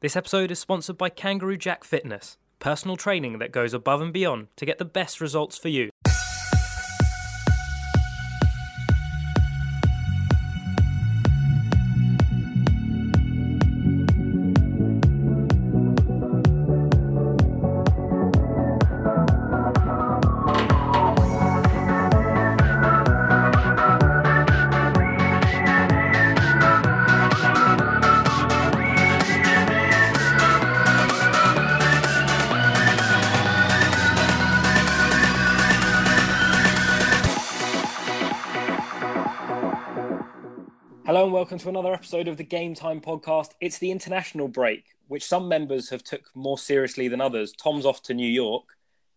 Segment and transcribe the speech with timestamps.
[0.00, 4.46] This episode is sponsored by Kangaroo Jack Fitness, personal training that goes above and beyond
[4.54, 5.90] to get the best results for you.
[42.08, 43.50] Episode of the Game Time podcast.
[43.60, 47.52] It's the international break, which some members have took more seriously than others.
[47.52, 48.64] Tom's off to New York.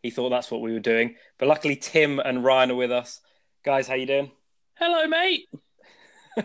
[0.04, 3.22] He thought that's what we were doing, but luckily Tim and Ryan are with us.
[3.64, 4.32] Guys, how you doing?
[4.74, 5.48] Hello, mate.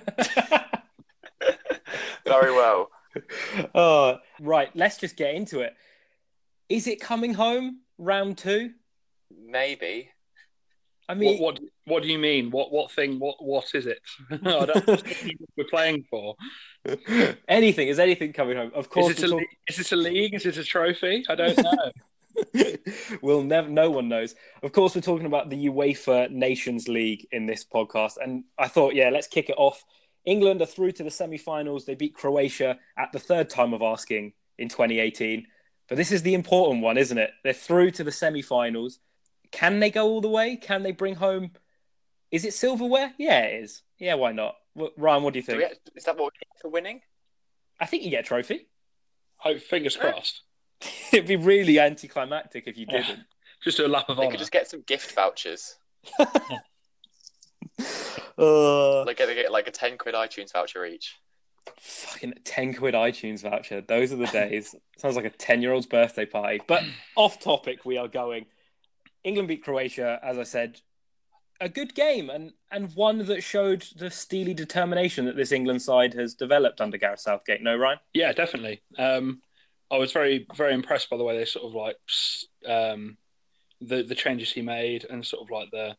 [2.25, 2.91] Very well.
[3.75, 4.71] oh, right.
[4.77, 5.75] Let's just get into it.
[6.69, 8.71] Is it coming home round two?
[9.37, 10.11] Maybe.
[11.09, 12.51] I mean, What, what what do you mean?
[12.51, 13.19] What what thing?
[13.19, 14.01] What what is it?
[14.31, 15.05] I don't know what
[15.57, 16.35] we're playing for.
[17.49, 18.73] anything is anything coming home?
[18.75, 20.35] Of course, Is this, a, we're is this a league?
[20.35, 21.25] Is this a trophy?
[21.29, 21.71] I don't know.
[21.71, 21.93] talk-
[23.23, 23.69] we'll never.
[23.69, 24.35] No one knows.
[24.63, 28.95] Of course, we're talking about the UEFA Nations League in this podcast, and I thought,
[28.95, 29.85] yeah, let's kick it off.
[30.25, 31.85] England are through to the semi-finals.
[31.87, 35.47] They beat Croatia at the third time of asking in 2018.
[35.89, 37.31] But this is the important one, isn't it?
[37.45, 38.99] They're through to the semi-finals.
[39.53, 40.57] Can they go all the way?
[40.57, 41.53] Can they bring home?
[42.31, 43.13] Is it silverware?
[43.19, 43.83] Yeah, it is.
[43.99, 44.57] Yeah, why not?
[44.97, 45.71] Ryan, what do you Do think?
[45.87, 47.01] we, is that what we get for winning?
[47.81, 48.67] I think you get a trophy.
[49.39, 50.43] Hope fingers crossed.
[51.13, 53.21] It'd be really anticlimactic if you didn't.
[53.65, 54.33] Just do a lap of They honour.
[54.33, 55.77] could just get some gift vouchers.
[58.39, 61.15] Uh, Like get, they get like a ten quid iTunes voucher each.
[61.81, 63.81] fucking 10 quid iTunes voucher.
[63.81, 64.75] Those are the days.
[64.99, 66.61] Sounds like a 10 year old's birthday party.
[66.67, 66.83] But
[67.17, 68.47] off topic, we are going.
[69.27, 70.81] England beat Croatia, as I said.
[71.61, 76.15] A good game and, and one that showed the steely determination that this England side
[76.15, 77.63] has developed under Gareth Southgate.
[77.63, 77.99] No, Ryan?
[78.13, 78.83] Yeah, definitely.
[78.99, 79.41] Um,
[79.91, 81.97] I was very very impressed by the way they sort of like
[82.67, 83.17] um,
[83.81, 85.97] the the changes he made and sort of like the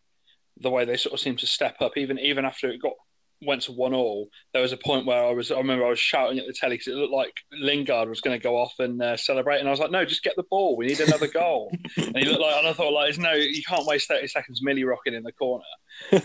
[0.59, 2.93] the way they sort of seemed to step up even even after it got
[3.41, 4.29] went to one all.
[4.53, 6.75] There was a point where I was I remember I was shouting at the telly
[6.75, 9.71] because it looked like Lingard was going to go off and uh, celebrate, and I
[9.71, 10.75] was like, no, just get the ball.
[10.75, 11.71] We need another goal.
[11.97, 14.83] and he looked like and I thought like, no, you can't waste thirty seconds milly
[14.83, 15.63] rocking in the corner.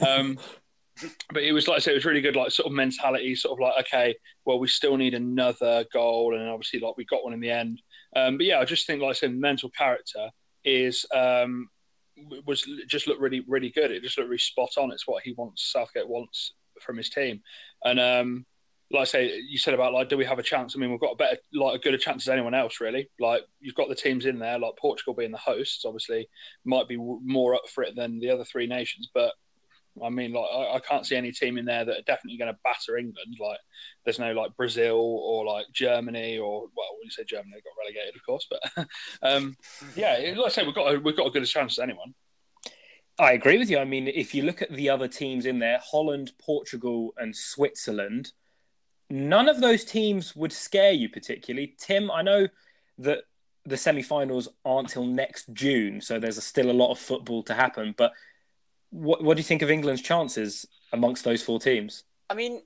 [0.06, 0.38] Um,
[1.32, 3.58] but it was like I said, it was really good, like sort of mentality, sort
[3.58, 7.32] of like, okay, well, we still need another goal, and obviously, like we got one
[7.32, 7.80] in the end.
[8.14, 10.28] Um, but yeah, I just think, like I said, mental character
[10.64, 11.68] is um,
[12.46, 13.90] was just looked really, really good.
[13.90, 14.92] It just looked really spot on.
[14.92, 17.42] It's what he wants, Southgate wants from his team,
[17.84, 18.46] and um,
[18.90, 20.74] like I say, you said about like, do we have a chance?
[20.76, 23.08] I mean, we've got a better, like, a good a chance as anyone else, really.
[23.18, 26.28] Like, you've got the teams in there, like Portugal being the hosts, obviously,
[26.64, 29.32] might be more up for it than the other three nations, but
[30.02, 32.52] I mean, like I, I can't see any team in there that are definitely going
[32.52, 33.36] to batter England.
[33.38, 33.58] Like,
[34.04, 38.16] there's no like Brazil or like Germany or well, when you say Germany, got relegated,
[38.16, 38.48] of course.
[38.48, 38.88] But
[39.22, 39.56] um,
[39.94, 42.14] yeah, like I say, we've got a, we've got a good chance as anyone.
[43.18, 43.78] I agree with you.
[43.78, 48.32] I mean, if you look at the other teams in there, Holland, Portugal, and Switzerland,
[49.10, 51.74] none of those teams would scare you particularly.
[51.78, 52.48] Tim, I know
[52.98, 53.24] that
[53.64, 57.94] the semi-finals aren't till next June, so there's still a lot of football to happen.
[57.96, 58.12] But
[58.90, 62.04] what what do you think of England's chances amongst those four teams?
[62.28, 62.62] I mean,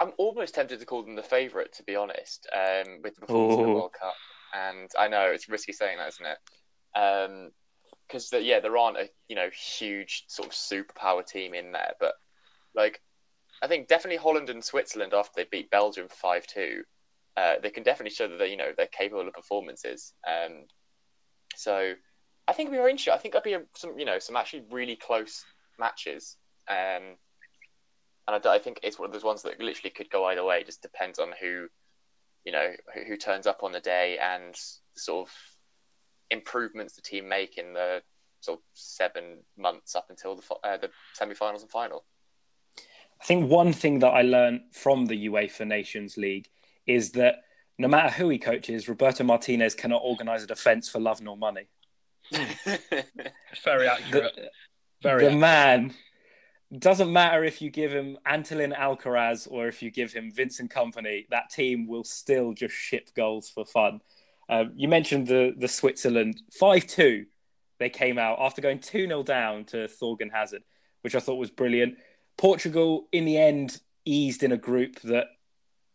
[0.00, 3.58] I'm almost tempted to call them the favourite, to be honest, um, with the performance
[3.58, 3.72] in the.
[3.74, 4.14] World Cup.
[4.54, 7.52] And I know it's risky saying that, isn't it?
[8.10, 12.14] Because yeah, there aren't a you know huge sort of superpower team in there, but
[12.74, 13.00] like
[13.62, 16.82] I think definitely Holland and Switzerland after they beat Belgium five two,
[17.36, 20.12] uh, they can definitely show that they you know they're capable of performances.
[20.26, 20.64] Um,
[21.54, 21.94] so
[22.48, 23.12] I think we are interested.
[23.12, 25.44] I think there'll be a, some you know some actually really close
[25.78, 26.36] matches.
[26.68, 27.16] Um,
[28.28, 30.60] and I think it's one of those ones that literally could go either way.
[30.60, 31.66] It just depends on who,
[32.44, 34.54] you know, who, who turns up on the day and
[34.94, 35.34] sort of
[36.30, 38.02] improvements the team make in the
[38.40, 42.04] sort of seven months up until the fi- uh, the semi-finals and final.
[43.20, 46.48] I think one thing that I learned from the UEFA Nations League
[46.86, 47.36] is that
[47.78, 51.68] no matter who he coaches, Roberto Martinez cannot organise a defence for love nor money.
[53.64, 54.34] Very accurate.
[54.36, 54.50] The,
[55.02, 55.38] very the accurate.
[55.38, 55.94] man
[56.78, 61.26] doesn't matter if you give him Antolin Alcaraz or if you give him Vincent Kompany,
[61.30, 64.00] that team will still just ship goals for fun.
[64.50, 67.26] Um, you mentioned the the Switzerland five two.
[67.78, 70.64] They came out after going two 0 down to Thorgan Hazard,
[71.00, 71.96] which I thought was brilliant.
[72.36, 75.28] Portugal in the end eased in a group that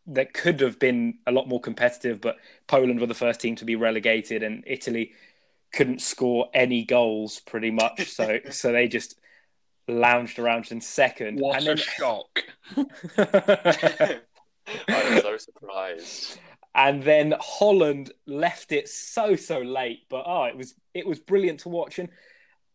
[0.07, 2.37] that could have been a lot more competitive, but
[2.67, 5.11] Poland were the first team to be relegated, and Italy
[5.73, 8.09] couldn't score any goals pretty much.
[8.09, 9.19] So so they just
[9.87, 11.39] lounged around in second.
[11.39, 12.43] What and a shock!
[14.87, 16.39] I'm so surprised.
[16.75, 21.61] And then Holland left it so so late, but oh, it was it was brilliant
[21.61, 22.09] to watch, and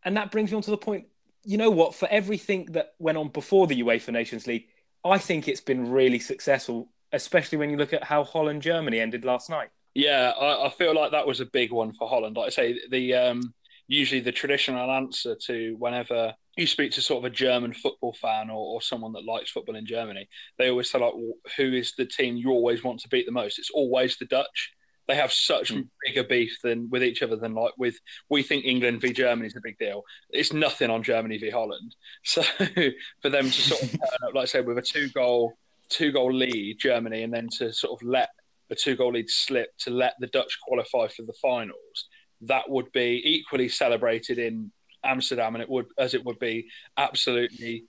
[0.05, 1.07] and that brings me on to the point.
[1.45, 1.95] You know what?
[1.95, 4.69] For everything that went on before the UEFA Nations League,
[5.05, 9.25] I think it's been really successful, especially when you look at how Holland Germany ended
[9.25, 9.69] last night.
[9.95, 12.37] Yeah, I, I feel like that was a big one for Holland.
[12.37, 13.55] Like I say, the um,
[13.87, 18.51] usually the traditional answer to whenever you speak to sort of a German football fan
[18.51, 21.15] or, or someone that likes football in Germany, they always say like,
[21.57, 24.73] "Who is the team you always want to beat the most?" It's always the Dutch.
[25.07, 25.89] They have such mm.
[26.05, 27.99] bigger beef than with each other than like with
[28.29, 30.03] we think England v Germany is a big deal.
[30.31, 31.95] It's nothing on Germany v Holland.
[32.25, 32.43] So
[33.23, 35.55] for them to sort of turn up, like I said, with a two goal
[35.89, 38.31] two goal lead Germany, and then to sort of let
[38.71, 42.09] a two goal lead slip to let the Dutch qualify for the finals,
[42.43, 44.71] that would be equally celebrated in
[45.05, 47.85] Amsterdam, and it would as it would be absolutely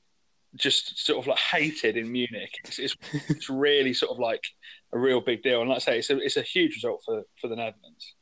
[0.55, 2.53] just sort of like hated in Munich.
[2.65, 2.95] It's, it's,
[3.29, 4.43] it's really sort of like
[4.93, 5.61] a real big deal.
[5.61, 8.15] And like I say, it's a, it's a huge result for, for the Netherlands.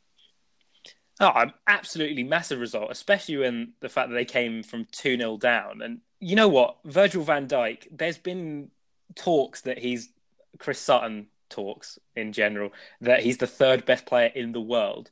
[1.22, 5.82] Oh, absolutely massive result, especially when the fact that they came from 2 0 down.
[5.82, 6.78] And you know what?
[6.86, 8.72] Virgil van Dijk, there's been
[9.16, 10.10] talks that he's,
[10.60, 12.72] Chris Sutton talks in general,
[13.02, 15.12] that he's the third best player in the world.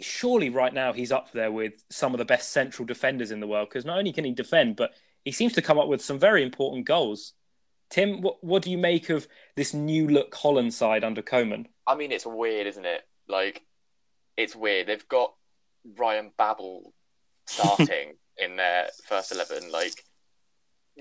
[0.00, 3.46] Surely right now he's up there with some of the best central defenders in the
[3.46, 4.92] world because not only can he defend, but
[5.24, 7.32] he seems to come up with some very important goals.
[7.90, 11.66] Tim, what, what do you make of this new look Holland side under Koeman?
[11.86, 13.02] I mean, it's weird, isn't it?
[13.28, 13.62] Like,
[14.36, 14.86] it's weird.
[14.86, 15.32] They've got
[15.96, 16.92] Ryan Babel
[17.46, 19.70] starting in their first eleven.
[19.70, 20.02] Like,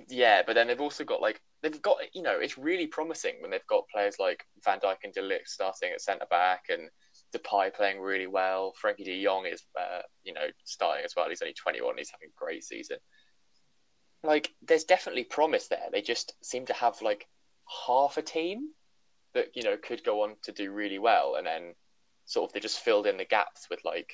[0.07, 3.51] yeah, but then they've also got like they've got you know it's really promising when
[3.51, 6.89] they've got players like Van Dijk and De Ligt starting at centre back and
[7.33, 8.73] Depay playing really well.
[8.81, 11.29] Frenkie De Jong is uh, you know starting as well.
[11.29, 11.95] He's only twenty one.
[11.97, 12.97] He's having a great season
[14.23, 15.89] like there's definitely promise there.
[15.91, 17.27] They just seem to have like
[17.87, 18.69] half a team
[19.33, 21.73] that you know could go on to do really well, and then
[22.25, 24.13] sort of they just filled in the gaps with like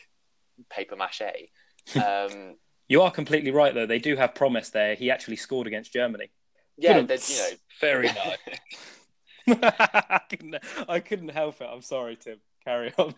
[0.69, 1.21] paper mache.
[1.95, 2.57] Um,
[2.88, 3.88] you are completely right, though.
[3.88, 4.94] They do have promise there.
[4.94, 6.30] He actually scored against Germany.
[6.77, 8.07] Yeah, there's you know very
[9.48, 9.57] nice.
[9.63, 10.56] I, couldn't,
[10.88, 11.69] I couldn't help it.
[11.71, 12.39] I'm sorry, Tim.
[12.63, 13.15] Carry on.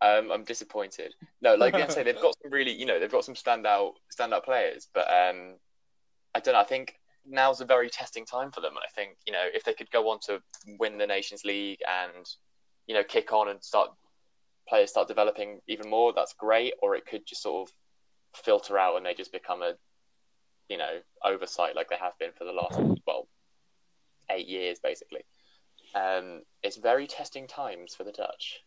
[0.00, 1.14] Um, I'm disappointed.
[1.40, 4.44] No, like I say, they've got some really, you know, they've got some standout standout
[4.44, 5.54] players, but um,
[6.34, 6.60] I don't know.
[6.60, 8.76] I think now's a very testing time for them.
[8.76, 10.40] And I think, you know, if they could go on to
[10.78, 12.26] win the Nations League and,
[12.86, 13.90] you know, kick on and start
[14.68, 16.74] players start developing even more, that's great.
[16.82, 17.74] Or it could just sort of
[18.36, 19.74] filter out and they just become a,
[20.68, 23.28] you know, oversight like they have been for the last, well,
[24.30, 25.24] eight years, basically.
[25.94, 28.60] Um, it's very testing times for the Dutch.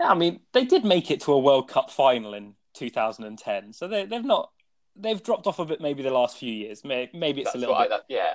[0.00, 3.88] Yeah, I mean, they did make it to a World Cup final in 2010, so
[3.88, 4.50] they, they've not
[4.94, 6.82] they've dropped off a bit maybe the last few years.
[6.84, 7.86] Maybe it's that's a little bit.
[7.86, 8.34] I, that, yeah,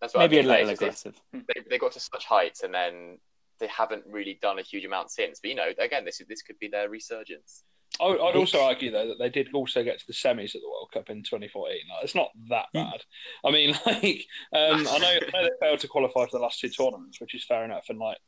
[0.00, 0.50] that's maybe I mean.
[0.50, 1.20] a little aggressive.
[1.32, 3.18] They, they got to such heights and then
[3.60, 5.40] they haven't really done a huge amount since.
[5.40, 7.64] But you know, again, this this could be their resurgence.
[8.00, 10.62] I would, I'd also argue though that they did also get to the semis at
[10.62, 11.78] the World Cup in 2014.
[11.88, 12.82] Like, it's not that hmm.
[12.82, 13.02] bad.
[13.44, 16.60] I mean, like um, I, know, I know they failed to qualify for the last
[16.60, 17.86] two tournaments, which is fair enough.
[17.88, 18.18] And like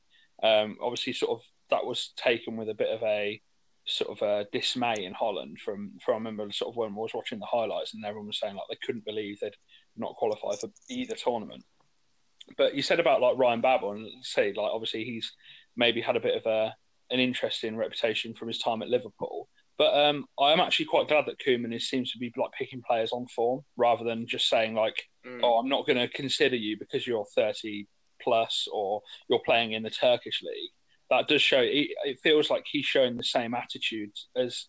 [0.42, 3.40] um, obviously, sort of that was taken with a bit of a
[3.86, 7.14] sort of uh, dismay in Holland from from I remember sort of when I was
[7.14, 9.54] watching the highlights and everyone was saying like they couldn't believe they'd
[9.96, 11.64] not qualify for either tournament.
[12.56, 15.32] But you said about like Ryan Babel and say like obviously he's
[15.76, 16.74] maybe had a bit of a
[17.10, 19.48] an interesting reputation from his time at Liverpool.
[19.78, 22.82] But um, I am actually quite glad that Koeman is, seems to be like picking
[22.82, 25.40] players on form rather than just saying like, mm.
[25.42, 27.86] "Oh, I'm not going to consider you because you're 30
[28.20, 30.70] plus or you're playing in the Turkish league."
[31.10, 31.60] That does show.
[31.62, 34.66] It, feels like he's showing the same attitude as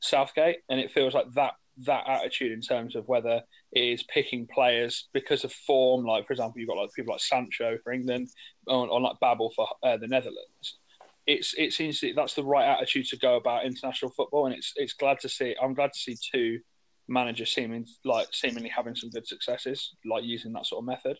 [0.00, 1.54] Southgate, and it feels like that
[1.86, 3.40] that attitude in terms of whether
[3.72, 7.22] it is picking players because of form, like for example, you've got like people like
[7.22, 8.28] Sancho for England,
[8.66, 10.78] or, or like Babel for uh, the Netherlands.
[11.26, 14.72] It's it seems that that's the right attitude to go about international football, and it's
[14.76, 15.54] it's glad to see.
[15.60, 16.60] I'm glad to see two
[17.08, 21.18] managers seeming like seemingly having some good successes, like using that sort of method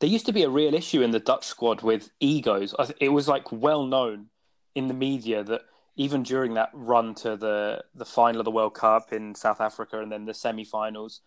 [0.00, 2.74] there used to be a real issue in the Dutch squad with egos.
[3.00, 4.26] It was like well known
[4.74, 5.62] in the media that
[5.96, 10.00] even during that run to the the final of the World Cup in South Africa
[10.00, 11.22] and then the semi-finals,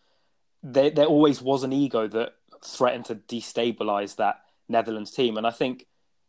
[0.62, 5.38] there there always was an ego that threatened to destabilize that Netherlands team.
[5.38, 5.88] And I think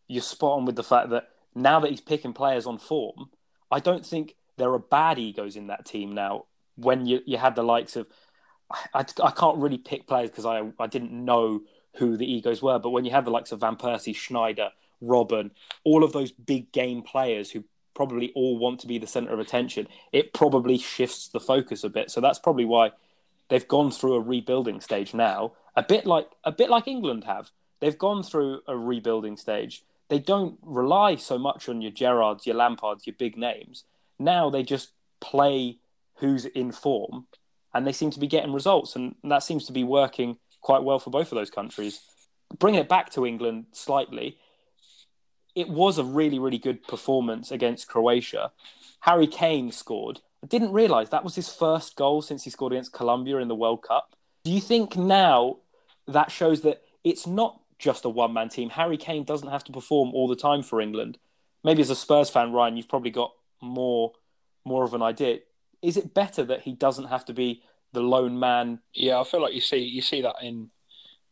[0.08, 3.30] you're spot on with the fact that now that he's picking players on form,
[3.70, 6.46] I don't think there are bad egos in that team now.
[6.76, 8.06] When you you had the likes of,
[8.70, 11.60] I, I, I can't really pick players because I I didn't know
[11.96, 12.78] who the egos were.
[12.78, 14.70] But when you have the likes of Van Persie, Sneijder,
[15.02, 15.50] Robben,
[15.84, 19.40] all of those big game players who probably all want to be the center of
[19.40, 22.10] attention, it probably shifts the focus a bit.
[22.10, 22.92] So that's probably why
[23.48, 27.50] they've gone through a rebuilding stage now, a bit like a bit like England have.
[27.80, 29.84] They've gone through a rebuilding stage.
[30.08, 33.84] They don't rely so much on your Gerrards, your Lampards, your big names.
[34.18, 35.78] Now they just play
[36.16, 37.26] who's in form,
[37.72, 40.98] and they seem to be getting results, and that seems to be working quite well
[40.98, 42.00] for both of those countries.
[42.58, 44.38] Bringing it back to England slightly,
[45.54, 48.52] it was a really, really good performance against Croatia.
[49.00, 50.20] Harry Kane scored.
[50.42, 53.54] I didn't realise that was his first goal since he scored against Colombia in the
[53.54, 54.16] World Cup.
[54.44, 55.58] Do you think now
[56.06, 58.70] that shows that it's not just a one man team?
[58.70, 61.18] Harry Kane doesn't have to perform all the time for England.
[61.62, 64.12] Maybe as a Spurs fan, Ryan, you've probably got more
[64.64, 65.38] more of an idea.
[65.82, 68.80] Is it better that he doesn't have to be the lone man?
[68.94, 70.70] Yeah, I feel like you see you see that in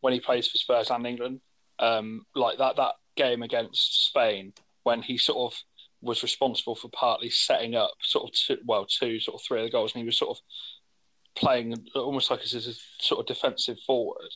[0.00, 1.40] when he plays for Spurs and England.
[1.78, 5.58] Um, like that that game against Spain when he sort of
[6.00, 9.66] was responsible for partly setting up sort of two, well two sort of three of
[9.66, 10.42] the goals and he was sort of
[11.34, 12.72] playing almost like as a
[13.02, 14.30] sort of defensive forward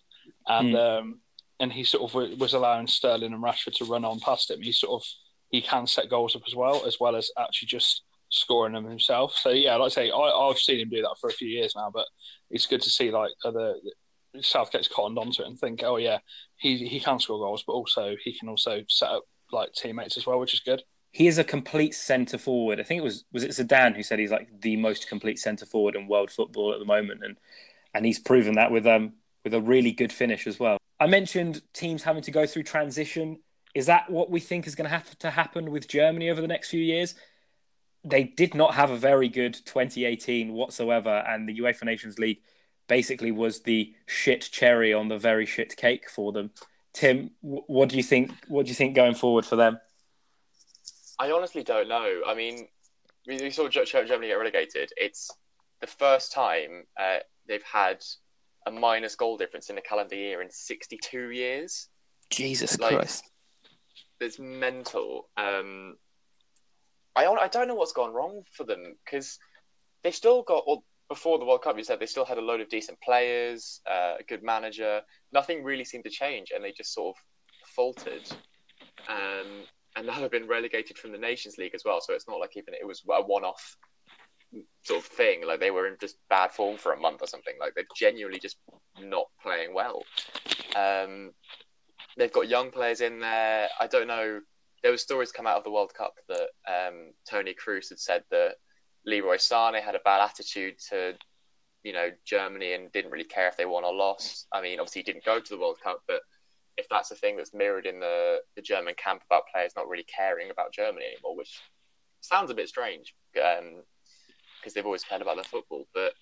[0.49, 0.99] and mm.
[1.01, 1.21] um,
[1.61, 4.73] and he sort of was allowing Sterling and Rashford to run on past him he
[4.73, 5.07] sort of
[5.51, 8.03] he can set goals up as well as well as actually just
[8.33, 11.29] scoring them himself so yeah like I say I, I've seen him do that for
[11.29, 12.07] a few years now but
[12.51, 13.75] it's good to see like other
[14.41, 16.19] Southgate's cottoned onto it and think oh yeah
[16.57, 20.27] he he can score goals but also he can also set up like teammates as
[20.27, 22.81] well which is good he is a complete centre forward.
[22.81, 25.67] I think it was was it Zidane who said he's like the most complete centre
[25.67, 27.37] forward in world football at the moment, and
[27.95, 29.13] and he's proven that with um
[29.45, 30.79] with a really good finish as well.
[30.99, 33.41] I mentioned teams having to go through transition.
[33.75, 36.49] Is that what we think is going to have to happen with Germany over the
[36.49, 37.15] next few years?
[38.05, 42.41] They did not have a very good 2018 whatsoever, and the UEFA Nations League
[42.89, 46.51] basically was the shit cherry on the very shit cake for them.
[46.93, 48.33] Tim, what do you think?
[48.49, 49.81] What do you think going forward for them?
[51.19, 52.23] I honestly don't know.
[52.27, 52.67] I mean,
[53.27, 54.91] we saw Germany get relegated.
[54.97, 55.31] It's
[55.81, 58.03] the first time uh, they've had
[58.67, 61.89] a minus goal difference in a calendar year in 62 years.
[62.31, 63.31] Jesus like, Christ.
[64.21, 65.29] It's mental.
[65.37, 65.97] Um,
[67.15, 69.39] I, I don't know what's gone wrong for them because
[70.03, 72.61] they've still got, well, before the World Cup, you said they still had a load
[72.61, 75.03] of decent players, uh, a good manager.
[75.33, 77.23] Nothing really seemed to change, and they just sort of
[77.69, 78.27] faltered.
[79.09, 79.65] Um,
[79.95, 82.01] and now they've been relegated from the Nations League as well.
[82.01, 83.77] So it's not like even it was a one-off
[84.83, 85.47] sort of thing.
[85.47, 87.55] Like they were in just bad form for a month or something.
[87.61, 88.57] Like they're genuinely just
[89.01, 90.03] not playing well.
[90.75, 91.33] Um,
[92.17, 93.69] they've got young players in there.
[93.79, 94.41] I don't know.
[94.83, 98.25] There were stories come out of the World Cup that um, Toni Kroos had said
[98.31, 98.57] that
[99.07, 101.15] Leroy Sané had a bad attitude to,
[101.83, 104.47] you know, Germany and didn't really care if they won or lost.
[104.53, 106.23] I mean, obviously he didn't go to the World Cup, but
[106.77, 110.05] if that's a thing that's mirrored in the, the German camp about players not really
[110.05, 111.61] caring about Germany anymore, which
[112.21, 113.83] sounds a bit strange because um,
[114.75, 115.87] they've always cared about their football.
[115.95, 116.15] But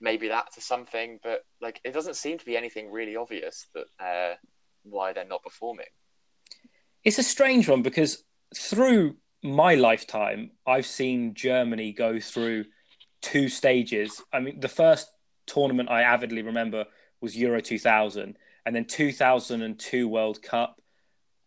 [0.00, 1.18] maybe that's something.
[1.22, 4.34] But like, it doesn't seem to be anything really obvious that uh,
[4.82, 5.86] why they're not performing.
[7.04, 8.24] It's a strange one because
[8.56, 12.64] through my lifetime, I've seen Germany go through
[13.20, 14.22] two stages.
[14.32, 15.08] I mean, the first
[15.46, 16.86] tournament I avidly remember
[17.20, 20.80] was Euro 2000 and then 2002 World Cup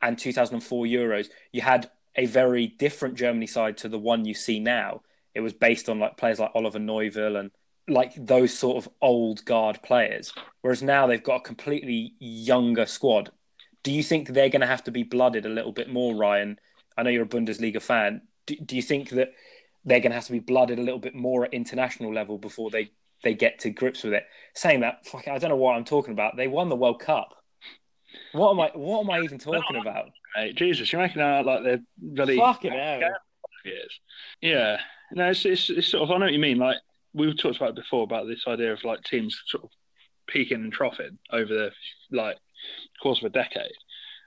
[0.02, 4.60] and 2004 Euros, you had a very different Germany side to the one you see
[4.60, 5.02] now.
[5.34, 7.52] It was based on like players like Oliver Neuville and
[7.88, 10.34] like those sort of old guard players.
[10.62, 13.32] Whereas now they've got a completely younger squad.
[13.88, 16.60] Do you think they're going to have to be blooded a little bit more, Ryan?
[16.98, 18.22] I know you're a Bundesliga fan.
[18.46, 19.30] Do, do you think that
[19.86, 22.70] they're going to have to be blooded a little bit more at international level before
[22.70, 22.92] they
[23.24, 24.26] they get to grips with it.
[24.56, 26.36] Saying that, fuck, I don't know what I'm talking about.
[26.36, 27.34] They won the World Cup.
[28.34, 28.72] What am I?
[28.74, 30.10] What am I even talking about?
[30.36, 33.00] Hey, Jesus, you're making out like they're really fucking hell.
[33.64, 34.00] Years.
[34.42, 34.82] Yeah,
[35.14, 36.58] no, it's, it's, it's sort of I know what you mean.
[36.58, 36.76] Like
[37.14, 39.70] we've talked about before about this idea of like teams sort of
[40.28, 41.72] peaking and troughing over the
[42.12, 42.36] like
[43.02, 43.72] course of a decade,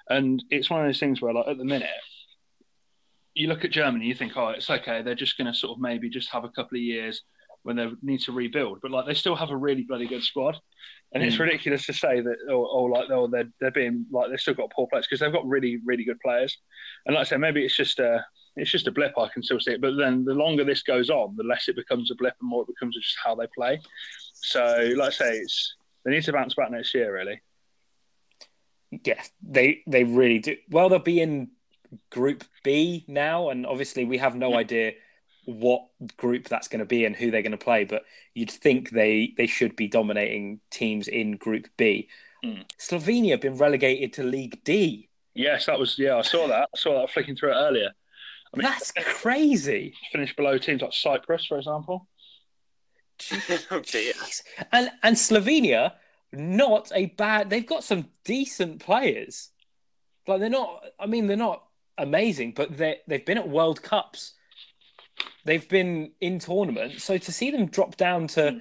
[0.08, 1.90] and it's one of those things where like at the minute
[3.34, 5.02] you look at Germany, you think, oh, it's okay.
[5.02, 7.22] They're just going to sort of maybe just have a couple of years
[7.62, 8.80] when they need to rebuild.
[8.80, 10.58] But like they still have a really bloody good squad,
[11.12, 11.26] and mm.
[11.26, 14.54] it's ridiculous to say that or, or like oh they're they're being like they've still
[14.54, 16.56] got poor players because they've got really really good players.
[17.06, 18.24] And like I say, maybe it's just a
[18.56, 19.12] it's just a blip.
[19.18, 21.76] I can still see it, but then the longer this goes on, the less it
[21.76, 23.80] becomes a blip and more it becomes just how they play.
[24.34, 27.40] So like I say, it's they need to bounce back next year, really.
[28.90, 30.56] Yeah, they they really do.
[30.68, 31.50] Well, they'll be in
[32.10, 34.92] Group B now, and obviously we have no idea
[35.44, 37.84] what group that's going to be and who they're going to play.
[37.84, 38.02] But
[38.34, 42.08] you'd think they they should be dominating teams in Group B.
[42.44, 42.62] Hmm.
[42.78, 45.08] Slovenia been relegated to League D.
[45.34, 46.16] Yes, that was yeah.
[46.16, 46.68] I saw that.
[46.74, 47.90] I saw that flicking through it earlier.
[48.52, 49.94] I mean, That's crazy.
[50.10, 52.08] finished below teams like Cyprus, for example.
[53.70, 54.12] oh dear.
[54.72, 55.92] And and Slovenia,
[56.32, 57.50] not a bad.
[57.50, 59.50] They've got some decent players.
[60.26, 60.84] Like they're not.
[60.98, 61.64] I mean, they're not
[61.98, 64.34] amazing, but they they've been at World Cups.
[65.44, 67.04] They've been in tournaments.
[67.04, 68.60] So to see them drop down to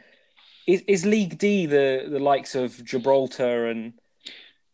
[0.67, 3.93] is, is League D the the likes of Gibraltar and,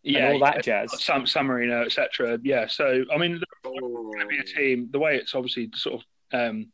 [0.03, 1.03] Yeah, and all that yeah, jazz?
[1.03, 2.39] San, San Marino, etc.
[2.43, 4.89] Yeah, so I mean, going to be a team.
[4.91, 6.67] The way it's obviously sort of um,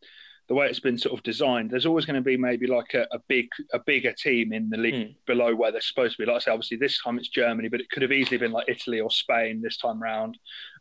[0.52, 1.72] the way it's been sort of designed.
[1.72, 4.76] There's always going to be maybe like a, a big a bigger team in the
[4.76, 5.12] league Hmm.
[5.26, 6.26] below where they're supposed to be.
[6.26, 8.68] Like I say, obviously this time it's Germany, but it could have easily been like
[8.68, 10.38] Italy or Spain this time round.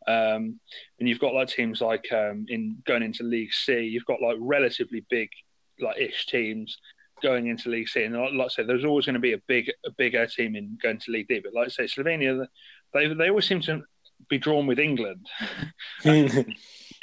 [0.07, 0.59] Um,
[0.99, 3.79] and you've got like teams like um, in going into League C.
[3.79, 5.29] You've got like relatively big
[5.79, 6.77] like ish teams
[7.23, 8.03] going into League C.
[8.03, 10.57] And like, like I said, there's always going to be a big a bigger team
[10.57, 11.39] in going to League D.
[11.41, 12.45] But like I say, Slovenia,
[12.93, 13.83] they they always seem to
[14.29, 15.25] be drawn with England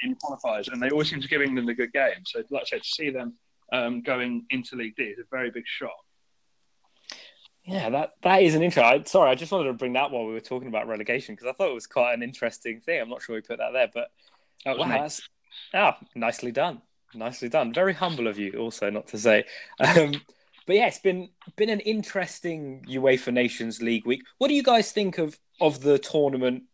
[0.03, 2.25] in qualifiers, and they always seem to give England a good game.
[2.25, 3.35] So, like I said, to see them
[3.73, 5.91] um, going into League D is a very big shock.
[7.65, 8.83] Yeah, that that is an intro.
[8.83, 11.49] I, sorry, I just wanted to bring that while we were talking about relegation because
[11.49, 13.01] I thought it was quite an interesting thing.
[13.01, 14.09] I'm not sure we put that there, but
[14.65, 15.21] That wow, that's
[15.75, 16.81] ah, nicely done,
[17.15, 17.75] nicely done.
[17.75, 19.45] Very humble of you, also, not to say.
[19.81, 20.15] Um,
[20.67, 24.23] but yeah, it's been been an interesting UEFA Nations League week.
[24.39, 26.65] What do you guys think of of the tournament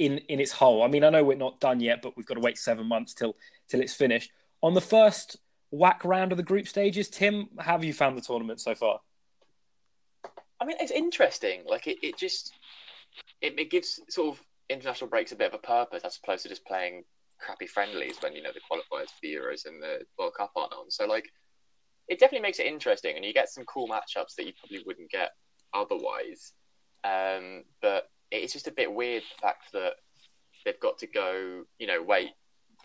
[0.00, 0.82] in in its whole?
[0.82, 3.12] I mean, I know we're not done yet, but we've got to wait seven months
[3.12, 3.36] till
[3.68, 4.32] till it's finished.
[4.62, 5.36] On the first
[5.70, 9.00] whack round of the group stages, Tim, how have you found the tournament so far?
[10.60, 11.62] I mean, it's interesting.
[11.66, 12.52] Like it, it just
[13.42, 16.48] it, it gives sort of international breaks a bit of a purpose as opposed to
[16.48, 17.04] just playing
[17.38, 20.72] crappy friendlies when you know the qualifiers for the Euros and the World Cup aren't
[20.72, 20.90] on.
[20.90, 21.30] So like,
[22.08, 25.10] it definitely makes it interesting, and you get some cool matchups that you probably wouldn't
[25.10, 25.30] get
[25.74, 26.52] otherwise.
[27.04, 29.94] Um, but it's just a bit weird the fact that
[30.64, 32.30] they've got to go, you know, wait,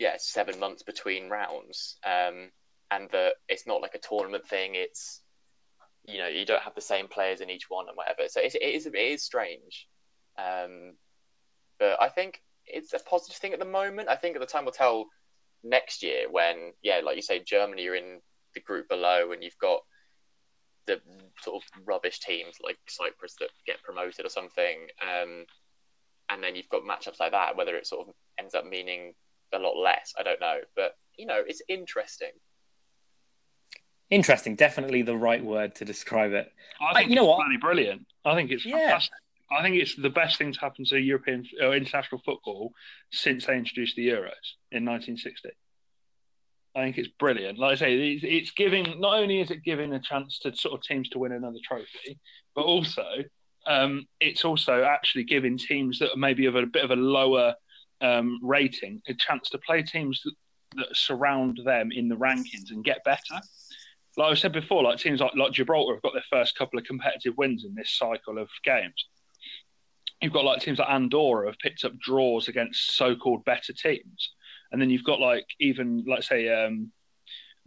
[0.00, 2.50] yeah, seven months between rounds, um,
[2.90, 4.74] and that it's not like a tournament thing.
[4.74, 5.22] It's
[6.04, 8.28] you know, you don't have the same players in each one and whatever.
[8.28, 9.88] So it's, it is it is strange,
[10.38, 10.94] um,
[11.78, 14.08] but I think it's a positive thing at the moment.
[14.08, 15.06] I think at the time we'll tell
[15.64, 18.20] next year when, yeah, like you say, Germany are in
[18.54, 19.80] the group below, and you've got
[20.86, 21.00] the
[21.42, 25.44] sort of rubbish teams like Cyprus that get promoted or something, um,
[26.28, 27.56] and then you've got matchups like that.
[27.56, 29.14] Whether it sort of ends up meaning
[29.52, 32.30] a lot less, I don't know, but you know, it's interesting.
[34.08, 36.52] Interesting, definitely the right word to describe it.
[36.80, 37.36] I think you know it's what?
[37.38, 38.06] bloody brilliant.
[38.24, 38.78] I think it's Yeah.
[38.78, 39.14] fantastic.
[39.50, 42.72] I think it's the best thing to happen to European or international football
[43.12, 45.50] since they introduced the Euros in 1960.
[46.76, 47.58] I think it's brilliant.
[47.58, 50.74] Like I say, it's, it's giving not only is it giving a chance to sort
[50.74, 52.18] of teams to win another trophy,
[52.54, 53.06] but also
[53.66, 57.54] um, it's also actually giving teams that are maybe of a bit of a lower
[58.02, 60.34] um, rating a chance to play teams that,
[60.76, 63.40] that surround them in the rankings and get better
[64.16, 66.86] like I said before, like teams like, like Gibraltar have got their first couple of
[66.86, 69.08] competitive wins in this cycle of games.
[70.22, 74.32] You've got like teams like Andorra have picked up draws against so-called better teams,
[74.72, 76.92] and then you've got like even let's say um,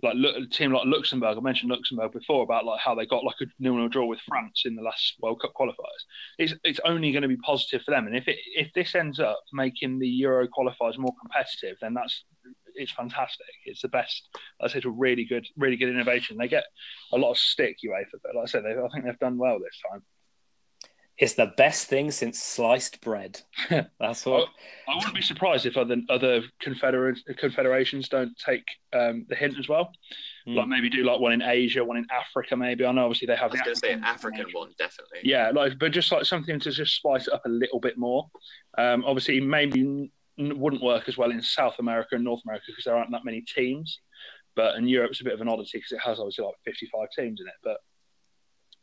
[0.02, 1.38] like a team like Luxembourg.
[1.38, 4.64] I mentioned Luxembourg before about like how they got like a nil-nil draw with France
[4.66, 6.04] in the last World Cup qualifiers.
[6.38, 9.20] It's it's only going to be positive for them, and if it if this ends
[9.20, 12.24] up making the Euro qualifiers more competitive, then that's
[12.76, 13.48] it's fantastic.
[13.66, 14.30] It's the best.
[14.62, 16.38] Like I said, a really good, really good innovation.
[16.38, 16.66] They get
[17.12, 19.60] a lot of stick UEFA, but like I said, they, I think they've done well
[19.60, 20.04] this time.
[21.20, 23.42] It's the best thing since sliced bread.
[23.70, 24.48] That's what.
[24.88, 29.68] I wouldn't be surprised if other other confederate confederations don't take um, the hint as
[29.68, 29.92] well.
[30.48, 30.56] Hmm.
[30.56, 32.56] Like maybe do like one in Asia, one in Africa.
[32.56, 34.72] Maybe I know obviously they I have was going to say an African African one,
[34.78, 35.20] definitely.
[35.24, 38.30] Yeah, like but just like something to just spice it up a little bit more.
[38.78, 39.82] Um, obviously, maybe
[40.40, 43.26] n- wouldn't work as well in South America and North America because there aren't that
[43.26, 44.00] many teams.
[44.56, 47.42] But in Europe's a bit of an oddity because it has obviously like 55 teams
[47.42, 47.54] in it.
[47.64, 47.78] But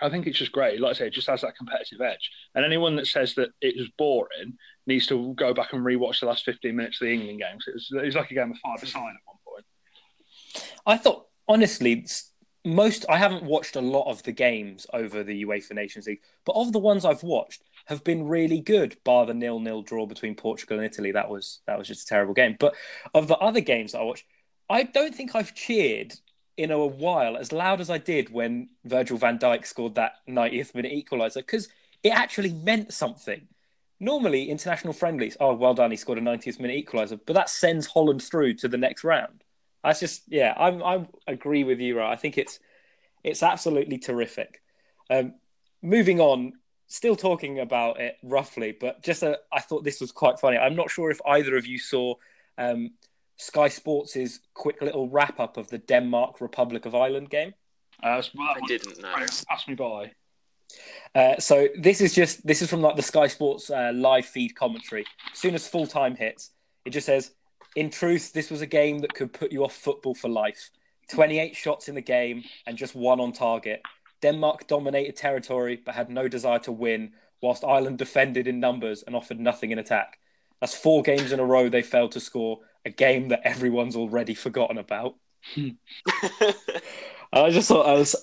[0.01, 0.81] I think it's just great.
[0.81, 2.31] Like I say, it just has that competitive edge.
[2.55, 6.27] And anyone that says that it was boring needs to go back and rewatch the
[6.27, 7.65] last 15 minutes of the England games.
[7.67, 9.65] It was, it was like a game of five a side at one point.
[10.87, 12.07] I thought honestly,
[12.65, 16.57] most I haven't watched a lot of the games over the UEFA Nations League, but
[16.57, 18.97] of the ones I've watched have been really good.
[19.05, 22.35] Bar the nil-nil draw between Portugal and Italy, that was that was just a terrible
[22.35, 22.57] game.
[22.59, 22.75] But
[23.15, 24.25] of the other games I watched,
[24.69, 26.15] I don't think I've cheered
[26.57, 30.75] in a while as loud as I did when Virgil van Dijk scored that 90th
[30.75, 31.69] minute equaliser because
[32.03, 33.47] it actually meant something.
[33.99, 37.87] Normally, international friendlies, oh, well done, he scored a 90th minute equaliser, but that sends
[37.87, 39.43] Holland through to the next round.
[39.83, 42.13] That's just, yeah, I'm, I agree with you, right?
[42.13, 42.59] I think it's,
[43.25, 44.61] it's absolutely terrific.
[45.09, 45.35] Um,
[45.83, 46.55] moving on,
[46.89, 50.59] still talking about it roughly, but just a, I thought this was quite funny.
[50.59, 52.15] I'm not sure if either of you saw
[52.59, 52.91] um,
[53.37, 57.55] Sky Sports' quick little wrap up of the Denmark Republic of Ireland game.
[58.03, 59.15] Uh, well, I didn't know.
[59.15, 60.13] Pass me by.
[61.15, 64.55] Uh, so this is just this is from like the Sky Sports uh, live feed
[64.55, 65.05] commentary.
[65.33, 66.51] As soon as full time hits,
[66.85, 67.33] it just says,
[67.75, 70.71] "In truth, this was a game that could put you off football for life.
[71.09, 73.81] 28 shots in the game and just one on target.
[74.23, 79.15] Denmark dominated territory but had no desire to win, whilst Ireland defended in numbers and
[79.15, 80.19] offered nothing in attack.
[80.61, 84.35] That's four games in a row they failed to score, a game that everyone's already
[84.35, 85.17] forgotten about.
[85.55, 85.71] Hmm.
[87.33, 88.15] I just thought I was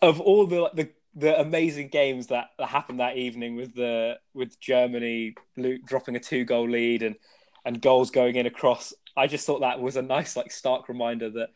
[0.00, 4.60] of all the the the amazing games that, that happened that evening with the with
[4.60, 7.16] Germany Luke dropping a two goal lead and
[7.64, 8.94] and goals going in across.
[9.16, 11.50] I just thought that was a nice like stark reminder that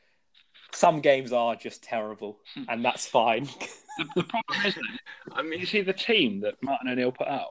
[0.73, 2.65] some games are just terrible hmm.
[2.69, 3.49] and that's fine.
[3.99, 4.87] The, the problem isn't?
[5.33, 7.51] I mean, You see the team that Martin O'Neill put out.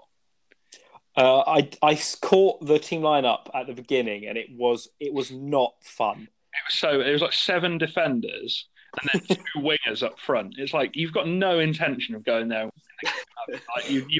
[1.17, 5.31] Uh, I I caught the team lineup at the beginning and it was it was
[5.31, 6.21] not fun.
[6.21, 8.67] It was so it was like seven defenders
[9.01, 10.55] and then two wingers up front.
[10.57, 12.61] It's like you've got no intention of going there.
[12.63, 13.61] and winning the game.
[13.75, 14.19] Like you, you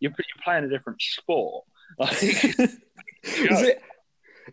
[0.00, 1.64] you're, playing a different sport.
[1.98, 2.16] Like,
[3.22, 3.82] it-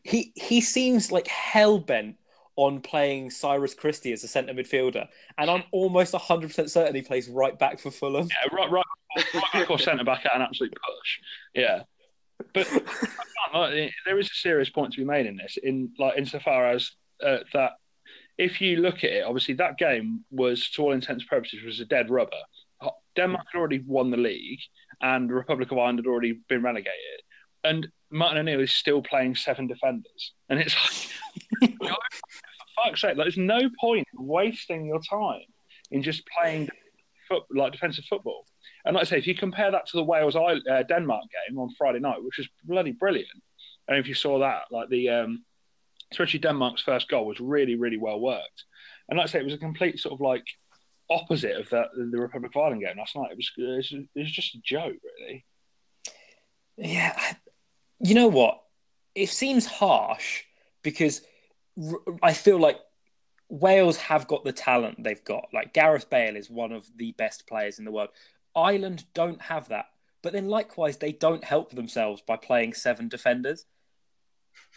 [0.04, 2.16] he he seems like hell bent
[2.56, 7.02] on playing Cyrus Christie as a centre midfielder, and I'm almost 100 percent certain he
[7.02, 8.28] plays right back for Fulham.
[8.30, 8.86] yeah, right, right,
[9.16, 11.20] right back or centre back at an absolute push.
[11.54, 11.84] Yeah,
[12.54, 12.72] but
[13.54, 15.58] like, there is a serious point to be made in this.
[15.62, 16.92] In like insofar as
[17.26, 17.74] uh, that,
[18.38, 21.80] if you look at it, obviously that game was, to all intents and purposes, was
[21.80, 22.32] a dead rubber.
[23.16, 24.60] Denmark had already won the league,
[25.02, 27.22] and the Republic of Ireland had already been relegated.
[27.64, 30.76] And Martin O'Neill is still playing seven defenders, and it's
[31.62, 31.72] like,
[32.76, 35.42] fuck's sake, like, there's no point in wasting your time
[35.92, 36.70] in just playing
[37.28, 38.46] foot, like defensive football.
[38.86, 41.70] And like I say, if you compare that to the Wales uh, Denmark game on
[41.78, 43.30] Friday night, which was bloody brilliant,
[43.88, 45.44] and if you saw that, like the um,
[46.12, 48.66] especially Denmark's first goal was really, really well worked.
[49.10, 50.46] And like I say, it was a complete sort of like
[51.10, 53.32] opposite of that the Republic of Ireland game last night.
[53.32, 55.46] It was it was, just a joke, really.
[56.78, 57.20] Yeah,
[58.00, 58.62] you know what?
[59.14, 60.44] It seems harsh
[60.84, 61.22] because
[62.22, 62.80] I feel like
[63.50, 65.50] Wales have got the talent they've got.
[65.54, 68.10] Like Gareth Bale is one of the best players in the world.
[68.56, 69.86] Ireland don't have that.
[70.22, 73.66] But then likewise, they don't help themselves by playing seven defenders.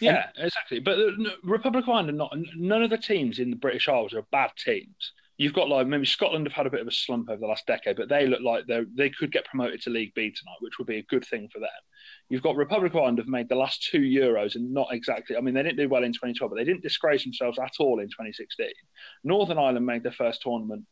[0.01, 0.81] Yeah, exactly.
[0.81, 2.37] But uh, the Republic of Ireland are not.
[2.57, 5.13] None of the teams in the British Isles are bad teams.
[5.37, 7.67] You've got like maybe Scotland have had a bit of a slump over the last
[7.67, 10.79] decade, but they look like they they could get promoted to League B tonight, which
[10.79, 11.69] would be a good thing for them.
[12.29, 15.37] You've got Republic of Ireland have made the last two Euros and not exactly.
[15.37, 17.99] I mean, they didn't do well in 2012, but they didn't disgrace themselves at all
[18.01, 18.69] in 2016.
[19.25, 20.85] Northern Ireland made their first tournament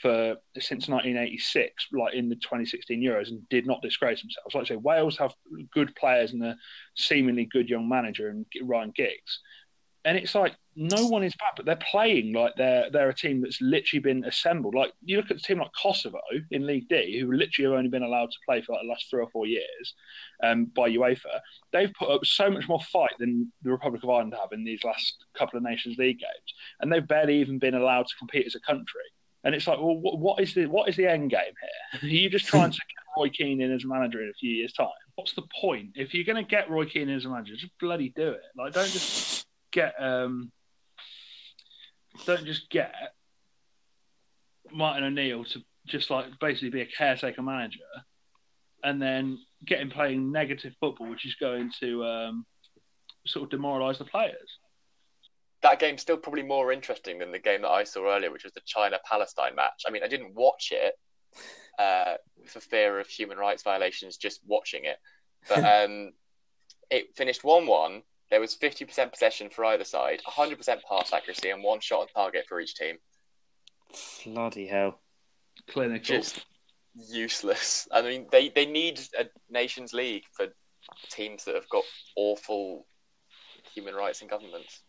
[0.00, 4.54] for since 1986, like in the 2016 Euros, and did not disgrace themselves.
[4.54, 5.34] Like I say, Wales have
[5.72, 6.56] good players and a
[6.96, 9.40] seemingly good young manager and Ryan Giggs,
[10.04, 13.42] and it's like no one is bad, but they're playing like they're they're a team
[13.42, 14.74] that's literally been assembled.
[14.74, 17.90] Like you look at a team like Kosovo in League D, who literally have only
[17.90, 19.94] been allowed to play for like the last three or four years
[20.42, 21.40] um, by UEFA.
[21.70, 24.82] They've put up so much more fight than the Republic of Ireland have in these
[24.82, 28.54] last couple of Nations League games, and they've barely even been allowed to compete as
[28.54, 29.02] a country.
[29.44, 32.00] And it's like, well, what, what is the what is the end game here?
[32.02, 34.72] Are you just trying to get Roy Keane in as manager in a few years'
[34.72, 34.88] time?
[35.16, 35.90] What's the point?
[35.94, 38.40] If you're going to get Roy Keane in as a manager, just bloody do it.
[38.56, 40.50] Like, don't just get um,
[42.26, 42.94] don't just get
[44.72, 47.80] Martin O'Neill to just like basically be a caretaker manager,
[48.84, 52.46] and then get him playing negative football, which is going to um,
[53.26, 54.58] sort of demoralise the players.
[55.62, 58.52] that game's still probably more interesting than the game that I saw earlier, which was
[58.52, 59.82] the China Palestine match.
[59.86, 60.94] I mean, I didn't watch it
[61.78, 62.14] uh,
[62.46, 64.96] for fear of human rights violations, just watching it.
[65.48, 66.12] But um,
[66.90, 68.02] it finished 1 1.
[68.30, 72.44] There was 50% possession for either side, 100% pass accuracy, and one shot on target
[72.48, 72.96] for each team.
[74.24, 75.00] Bloody hell.
[75.68, 76.16] Clinical.
[76.16, 76.44] Just
[76.94, 77.88] useless.
[77.92, 80.46] I mean, they, they need a Nations League for
[81.10, 81.82] teams that have got
[82.16, 82.86] awful
[83.74, 84.82] human rights and governments.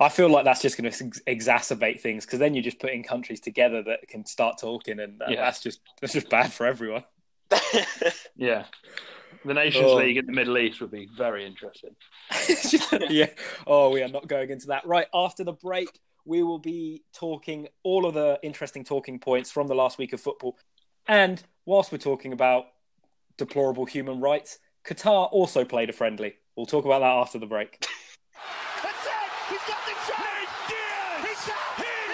[0.00, 3.04] I feel like that's just going to ex- exacerbate things because then you're just putting
[3.04, 5.42] countries together that can start talking, and uh, Yeah.
[5.42, 7.04] that's just that's just bad for everyone.
[8.34, 8.64] Yeah.
[9.44, 9.96] The Nations Oh.
[9.96, 11.96] League in the Middle East would be very interesting.
[13.10, 13.26] yeah.
[13.66, 14.86] Oh, we are not going into that.
[14.86, 15.88] Right after the break,
[16.24, 20.20] we will be talking all of the interesting talking points from the last week of
[20.20, 20.56] football,
[21.08, 22.66] and whilst we're talking about
[23.36, 26.34] deplorable human rights, Qatar also played a friendly.
[26.56, 27.80] We'll talk about that after the break.
[28.82, 29.12] That's it!
[29.48, 30.26] He's got the shot!
[30.38, 31.28] He did!
[31.28, 31.52] He's, he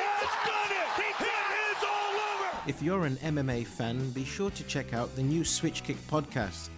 [0.01, 0.89] has done it!
[1.03, 2.71] He it is all over!
[2.71, 6.71] If you're an MMA fan, be sure to check out the new Switch Kick podcast.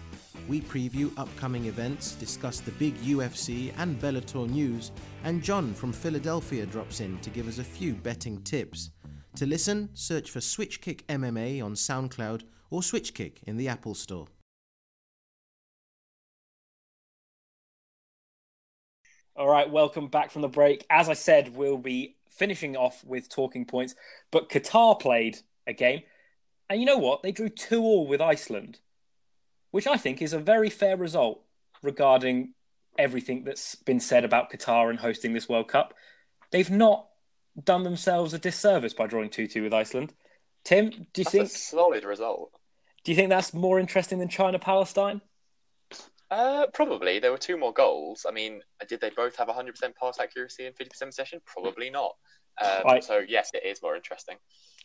[0.47, 4.91] We preview upcoming events, discuss the big UFC and Bellator news,
[5.23, 8.91] and John from Philadelphia drops in to give us a few betting tips.
[9.35, 13.95] To listen, search for Switch Kick MMA on SoundCloud or Switch Kick in the Apple
[13.95, 14.27] Store.
[19.35, 20.85] All right, welcome back from the break.
[20.89, 23.95] As I said, we'll be finishing off with talking points,
[24.31, 26.01] but Qatar played a game,
[26.69, 27.23] and you know what?
[27.23, 28.79] They drew two all with Iceland,
[29.71, 31.41] which I think is a very fair result
[31.81, 32.53] regarding
[32.97, 35.93] everything that's been said about Qatar and hosting this World Cup.
[36.51, 37.07] They've not
[37.61, 40.13] done themselves a disservice by drawing two two with Iceland.
[40.63, 42.51] Tim, do you That's think solid result.
[43.03, 45.21] do you think that's more interesting than China Palestine?
[46.29, 47.19] Uh, probably.
[47.19, 48.25] There were two more goals.
[48.27, 51.41] I mean, did they both have 100% pass accuracy and 50% possession?
[51.45, 52.15] Probably not.
[52.61, 54.37] Um, I- So yes, it is more interesting.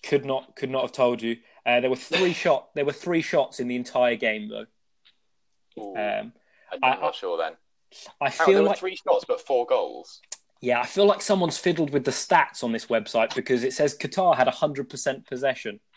[0.02, 1.36] Could not could not have told you.
[1.64, 4.66] Uh, there were three shot there were three shots in the entire game though.
[5.78, 6.32] Ooh, Um,
[6.72, 7.52] I'm I- not sure then.
[8.20, 10.20] I feel there were like three shots but four goals.
[10.60, 13.96] yeah, I feel like someone's fiddled with the stats on this website because it says
[13.96, 15.78] Qatar had hundred percent possession.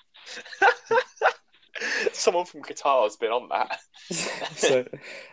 [2.12, 3.80] Someone from Qatar has been on that.
[4.58, 4.86] so,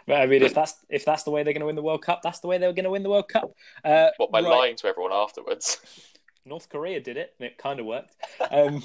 [0.07, 2.03] but I mean, if that's if that's the way they're going to win the World
[2.03, 3.53] Cup, that's the way they're going to win the World Cup.
[3.85, 4.49] Uh, What by right.
[4.51, 5.79] lying to everyone afterwards?
[6.45, 8.15] North Korea did it, and it kind of worked.
[8.53, 8.85] Um,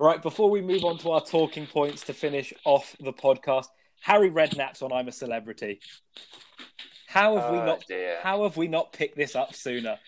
[0.00, 3.66] right, before we move on to our talking points to finish off the podcast,
[4.00, 5.80] Harry Redknapp's on "I'm a Celebrity."
[7.06, 7.84] How have we Oh, not?
[7.88, 8.18] dear.
[8.22, 9.98] How have we not picked this up sooner?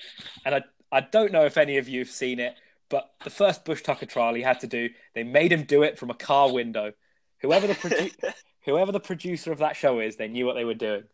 [0.44, 2.54] And I, I don't know if any of you have seen it,
[2.90, 5.98] but the first Bush Tucker trial he had to do, they made him do it
[5.98, 6.92] from a car window.
[7.40, 8.12] Whoever the produ-
[8.66, 11.04] whoever the producer of that show is, they knew what they were doing.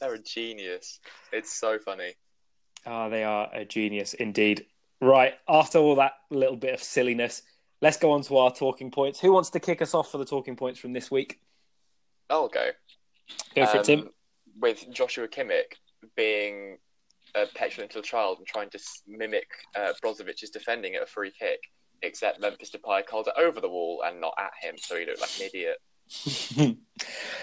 [0.00, 1.00] They're a genius.
[1.32, 2.12] It's so funny.
[2.84, 4.66] Ah, they are a genius indeed.
[5.00, 7.42] Right, after all that little bit of silliness,
[7.80, 9.18] let's go on to our talking points.
[9.20, 11.40] Who wants to kick us off for the talking points from this week?
[12.30, 12.70] I'll go.
[13.54, 14.00] Go for it, Tim.
[14.00, 14.10] Um,
[14.60, 15.74] With Joshua Kimmich
[16.16, 16.78] being
[17.34, 21.60] a petulant little child and trying to mimic uh, Brozovic's defending at a free kick,
[22.02, 25.20] except Memphis Depay called it over the wall and not at him, so he looked
[25.20, 26.78] like an idiot.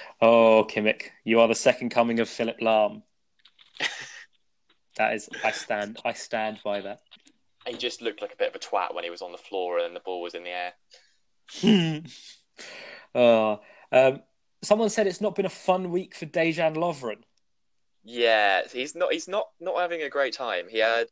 [0.22, 3.04] oh, Kimmich, you are the second coming of Philipp Lahm.
[4.98, 7.00] That is, I stand, I stand by that.
[7.66, 9.80] He just looked like a bit of a twat when he was on the floor
[9.80, 10.52] and the ball was in the
[11.64, 12.04] air.
[13.16, 13.60] oh,
[13.92, 14.22] um,
[14.64, 17.22] someone said it's not been a fun week for Dejan Lovren.
[18.04, 19.14] Yeah, he's not.
[19.14, 20.68] He's not not having a great time.
[20.70, 21.08] He had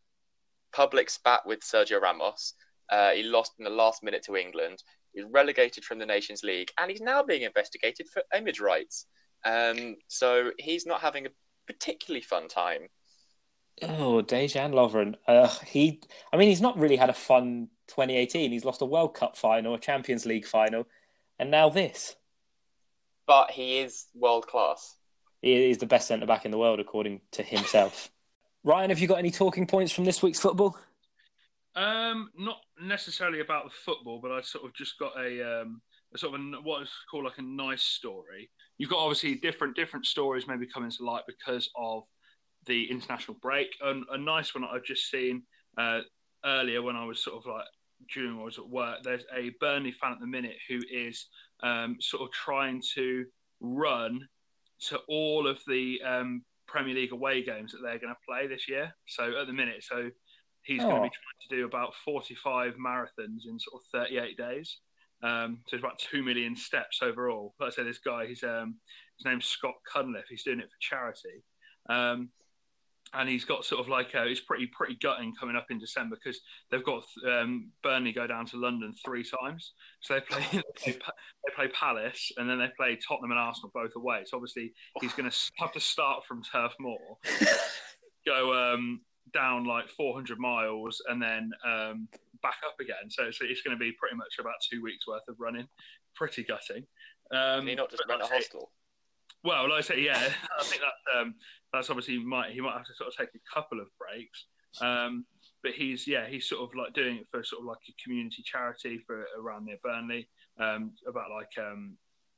[0.74, 2.54] public spat with Sergio Ramos.
[2.90, 4.84] Uh, he lost in the last minute to England.
[5.14, 9.06] He's relegated from the Nations League, and he's now being investigated for image rights.
[9.46, 11.30] Um, so he's not having a
[11.68, 12.88] particularly fun time.
[13.82, 15.16] Oh, Dejan Lovren.
[15.28, 18.52] Uh, he, I mean, he's not really had a fun 2018.
[18.52, 20.86] He's lost a World Cup final, a Champions League final,
[21.40, 22.16] and now this.
[23.32, 24.98] But he is world class.
[25.42, 28.12] He is the best centre back in the world, according to himself.
[28.66, 30.78] Ryan, have you got any talking points from this week's football?
[31.74, 35.82] Um, not necessarily about the football, but I sort of just got a, um,
[36.14, 38.50] a sort of a, what is called like a nice story.
[38.78, 42.04] You've got obviously different different stories maybe coming to light because of
[42.66, 43.70] the international break.
[43.82, 45.44] And a nice one I've just seen
[45.78, 46.02] uh,
[46.44, 47.64] earlier when I was sort of like
[48.14, 49.00] during I was at work.
[49.04, 51.28] There's a Burnley fan at the minute who is
[51.64, 53.26] um, sort of trying to
[53.60, 54.28] run
[54.88, 58.68] to all of the um, Premier League away games that they're going to play this
[58.68, 58.94] year.
[59.08, 60.10] So at the minute, so
[60.64, 61.04] he's going to Oh.
[61.04, 64.78] be trying to do about 45 marathons in sort of 38 days.
[65.24, 67.54] Um, so it's about two million steps overall.
[67.60, 68.76] Like I said, this guy, he's um,
[69.20, 70.26] his name's Scott Cunliffe.
[70.30, 71.44] He's doing it for charity,
[71.90, 72.30] um,
[73.14, 76.16] and he's got sort of like a, it's pretty pretty gutting coming up in December
[76.16, 79.74] because they've got um, Burnley go down to London three times.
[80.00, 80.46] So they play
[80.86, 81.14] they play,
[81.46, 84.24] they play Palace and then they play Tottenham and Arsenal both away.
[84.26, 87.18] So obviously he's going to have to start from Turf Moor,
[88.26, 89.02] go um,
[89.34, 92.08] down like 400 miles and then um,
[92.42, 93.10] back up again.
[93.10, 95.68] So it's, it's going to be pretty much about two weeks worth of running.
[96.16, 96.86] Pretty gutting.
[97.34, 98.72] Um, Can he not just but rent a like I hostel?
[99.44, 100.18] Well, like I say, yeah,
[100.60, 101.36] I think that's um,
[101.74, 104.46] that's obviously might he might have to sort of take a couple of breaks.
[104.82, 105.26] Um,
[105.64, 108.44] but he's yeah he's sort of like doing it for sort of like a community
[108.44, 110.28] charity for around near Burnley
[110.60, 111.98] um, about like um,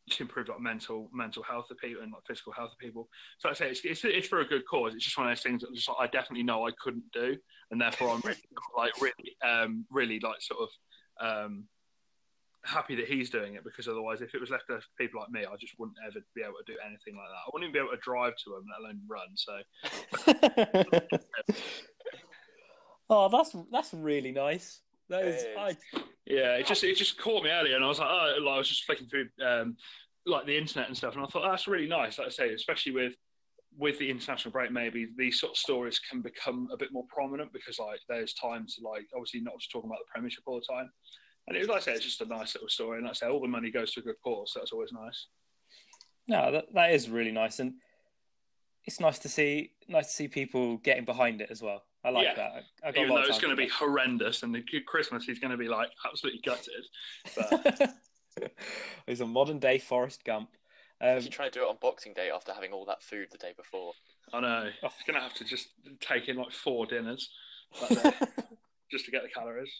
[0.10, 3.08] to improve like mental mental health of people and like physical health of people.
[3.38, 4.94] So I say it's, it's it's for a good cause.
[4.94, 7.38] It's just one of those things that just, like, I definitely know I couldn't do,
[7.72, 8.42] and therefore I'm really,
[8.78, 10.70] like really um, really like sort of.
[11.20, 11.66] Um,
[12.65, 15.41] happy that he's doing it because otherwise, if it was left to people like me,
[15.41, 17.43] I just wouldn't ever be able to do anything like that.
[17.45, 19.36] I wouldn't even be able to drive to them, let alone run.
[19.36, 19.62] So
[23.10, 24.82] oh, that's that's really nice.
[25.10, 25.78] That is, It I.
[26.26, 28.58] Yeah, it just it just caught me earlier, and I was like, oh, like, I
[28.58, 29.76] was just flicking through um,
[30.26, 32.17] like the internet and stuff, and I thought oh, that's really nice.
[32.17, 33.13] Like I say, especially with
[33.78, 37.52] with the international break, maybe these sort of stories can become a bit more prominent
[37.52, 40.89] because like there's times like obviously not just talking about the Premiership all the time,
[41.47, 43.27] and it like I say, it's just a nice little story, and like I say,
[43.27, 45.27] all the money goes to a good cause, so that's always nice.
[46.27, 47.73] No, that, that is really nice, and
[48.86, 51.84] it's nice to see nice to see people getting behind it as well.
[52.03, 52.36] I like Yeah.
[52.36, 52.63] that.
[52.84, 55.51] I got Even though it's going to for be horrendous, and the Christmas he's going
[55.51, 56.86] to be like absolutely gutted.
[57.36, 58.51] But that.
[59.08, 60.49] He's a modern day Forrest Gump.
[61.01, 63.27] Um, If you try to do it on Boxing Day after having all that food
[63.32, 63.93] the day before,
[64.34, 64.88] I know Oh.
[64.97, 65.67] he's going to have to just
[65.99, 67.29] take in like four dinners
[67.82, 68.13] that day
[68.91, 69.71] just to get the calories.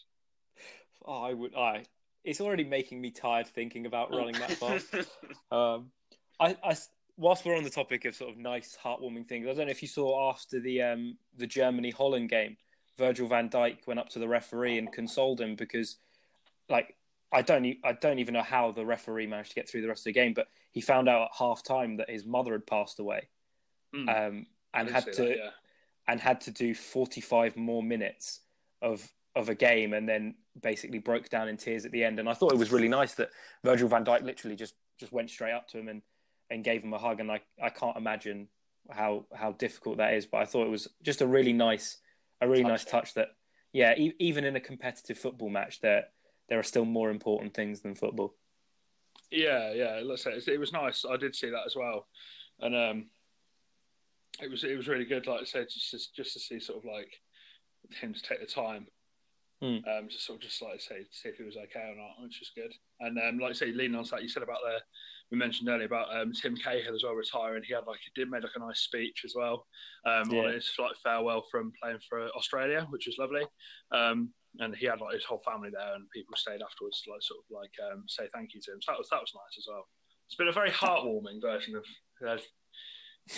[1.04, 1.54] Oh, I would.
[1.54, 1.84] I.
[2.24, 4.78] It's already making me tired thinking about running that far.
[5.50, 5.90] Um,
[6.40, 6.76] I, I,
[7.16, 9.82] whilst we're on the topic of sort of nice, heartwarming things, I don't know if
[9.82, 12.56] you saw after the um, the Germany Holland game,
[12.96, 15.96] Virgil van Dijk went up to the referee and consoled him because,
[16.68, 16.96] like,
[17.32, 20.00] I don't, I don't even know how the referee managed to get through the rest
[20.02, 22.98] of the game, but he found out at half time that his mother had passed
[23.00, 23.28] away,
[23.94, 24.28] Mm.
[24.28, 25.50] um, and had to that, yeah.
[26.08, 28.40] and had to do forty five more minutes
[28.82, 32.18] of of a game, and then basically broke down in tears at the end.
[32.18, 33.30] And I thought it was really nice that
[33.64, 36.02] Virgil van Dijk literally just just went straight up to him and
[36.50, 37.20] and gave him a hug.
[37.20, 38.48] And I I can't imagine
[38.90, 41.98] how how difficult that is, but I thought it was just a really nice
[42.40, 43.00] a really nice Touching.
[43.00, 43.28] touch that
[43.72, 46.04] yeah, e- even in a competitive football match, there
[46.48, 48.34] there are still more important things than football.
[49.30, 50.00] Yeah, yeah.
[50.02, 51.04] Let's say it, was nice.
[51.08, 52.06] I did see that as well,
[52.60, 53.06] and um,
[54.40, 55.26] it was it was really good.
[55.26, 57.12] Like I said, just, just to see sort of like
[58.00, 58.86] him to take the time,
[59.64, 59.88] Hmm.
[59.88, 62.42] um, just sort of just like say see if he was okay or not, which
[62.42, 62.72] is good.
[63.00, 64.78] And um, like I say, leaning on that, you said about the
[65.30, 67.62] we mentioned earlier about um, Tim Cahill as well retiring.
[67.66, 69.66] He had like he did made like a nice speech as well
[70.04, 70.40] um, Yeah.
[70.42, 73.44] on his like farewell from playing for Australia, which was lovely.
[73.90, 77.22] Um, and he had like his whole family there, and people stayed afterwards to like
[77.22, 78.82] sort of like um, say thank you to him.
[78.82, 79.86] So that was that was nice as well.
[80.26, 81.84] It's been a very heartwarming version of
[82.26, 82.36] uh,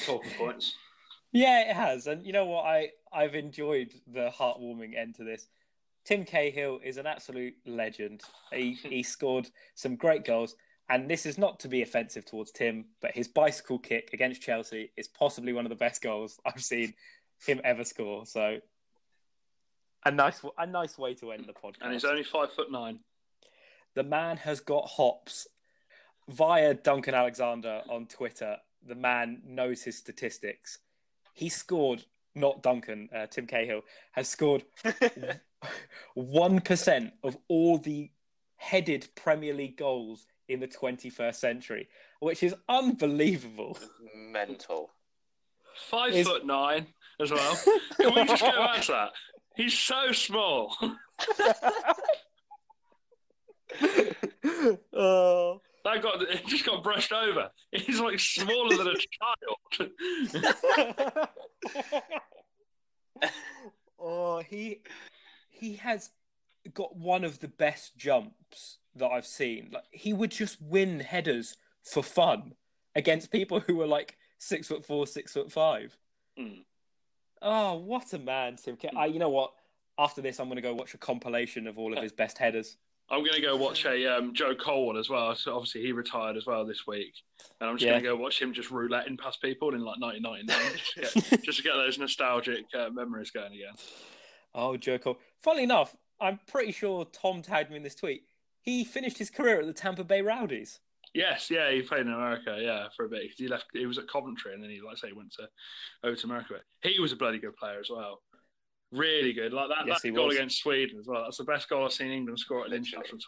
[0.04, 0.74] talking points.
[1.32, 2.64] Yeah, it has, and you know what?
[2.64, 5.46] I I've enjoyed the heartwarming end to this.
[6.06, 8.22] Tim Cahill is an absolute legend.
[8.52, 10.54] He he scored some great goals,
[10.88, 14.92] and this is not to be offensive towards Tim, but his bicycle kick against Chelsea
[14.96, 16.94] is possibly one of the best goals I've seen
[17.46, 18.24] him ever score.
[18.24, 18.58] So,
[20.04, 21.82] a nice a nice way to end the podcast.
[21.82, 23.00] And he's only five foot nine.
[23.94, 25.48] the man has got hops
[26.28, 28.56] via Duncan Alexander on Twitter.
[28.86, 30.78] The man knows his statistics.
[31.34, 34.64] He scored, not Duncan, uh, Tim Cahill has scored
[36.16, 38.10] 1% of all the
[38.56, 41.88] headed Premier League goals in the 21st century,
[42.20, 43.78] which is unbelievable.
[44.14, 44.90] mental.
[45.90, 46.86] Five Is- foot nine
[47.20, 47.58] as well.
[48.00, 49.10] Can we just go back to that?
[49.56, 50.76] He's so small.
[54.92, 55.60] oh.
[55.84, 57.48] That got it just got brushed over.
[57.70, 58.94] He's like smaller than a
[59.80, 61.28] child.
[64.00, 64.80] oh, he
[65.66, 66.10] he has
[66.74, 69.70] got one of the best jumps that I've seen.
[69.72, 72.54] Like he would just win headers for fun
[72.94, 75.96] against people who were like six foot four, six foot five.
[76.38, 76.60] Hmm.
[77.42, 78.76] Oh, what a man, Tim!
[78.76, 79.52] Ca- I, you know what?
[79.98, 82.76] After this, I'm going to go watch a compilation of all of his best headers.
[83.08, 85.34] I'm going to go watch a um, Joe Cole one as well.
[85.36, 87.14] So obviously he retired as well this week,
[87.60, 87.92] and I'm just Yeah.
[87.92, 91.42] going to go watch him just rouletting past people in like 1999, just to get,
[91.44, 93.74] just to get those nostalgic uh, memories going again.
[94.56, 95.18] Oh, Joe Cole.
[95.38, 98.24] Funnily enough, I'm pretty sure Tom tagged me in this tweet.
[98.62, 100.80] He finished his career at the Tampa Bay Rowdies.
[101.14, 103.30] Yes, yeah, he played in America, yeah, for a bit.
[103.36, 103.66] He left.
[103.72, 105.48] He was at Coventry, and then he, like I say, went to
[106.02, 106.54] over to America.
[106.82, 108.22] He was a bloody good player as well.
[108.92, 109.52] Really good.
[109.52, 110.36] Like that, Yes, that goal was.
[110.36, 111.22] against Sweden as well.
[111.24, 113.18] That's the best goal I've seen England score at international.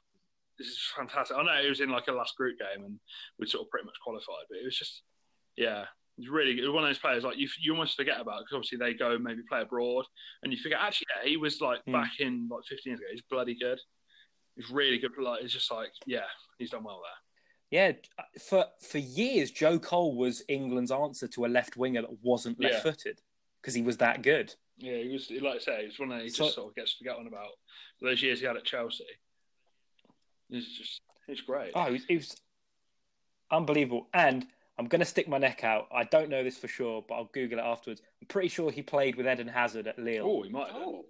[0.58, 1.36] This is fantastic.
[1.36, 2.98] I know it was in like a last group game, and
[3.38, 5.02] we sort of pretty much qualified, but it was just,
[5.56, 5.84] yeah,
[6.18, 6.70] it's really good.
[6.70, 9.42] One of those players like you, you almost forget about because obviously they go maybe
[9.48, 10.04] play abroad,
[10.42, 11.92] and you forget actually yeah, he was like Hmm.
[11.92, 13.08] back in like 15 years ago.
[13.12, 13.78] He's bloody good.
[14.56, 15.12] He's really good.
[15.20, 16.26] Like it's just like yeah,
[16.58, 17.12] he's done well there.
[17.70, 17.92] Yeah,
[18.48, 22.82] for for years, Joe Cole was England's answer to a left winger that wasn't left
[22.82, 23.20] footed
[23.60, 24.54] because he was that good.
[24.78, 26.92] Yeah, he was like I say, he's one that he So- just sort of gets
[26.94, 27.50] forgotten about.
[28.00, 29.04] Those years he had at Chelsea,
[30.48, 31.72] he's just he's great.
[31.74, 32.36] Oh, he was, he was
[33.50, 34.08] unbelievable.
[34.14, 34.46] And
[34.78, 35.88] I'm going to stick my neck out.
[35.92, 38.00] I don't know this for sure, but I'll Google it afterwards.
[38.22, 40.24] I'm pretty sure he played with Eden Hazard at Lille.
[40.24, 40.76] Oh, he might have.
[40.76, 41.04] Oh,